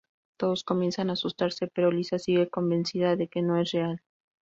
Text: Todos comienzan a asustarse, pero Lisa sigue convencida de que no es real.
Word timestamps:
Todos 0.35 0.63
comienzan 0.63 1.11
a 1.11 1.13
asustarse, 1.13 1.67
pero 1.67 1.91
Lisa 1.91 2.17
sigue 2.17 2.49
convencida 2.49 3.15
de 3.15 3.27
que 3.27 3.43
no 3.43 3.57
es 3.61 3.71
real. 3.71 4.01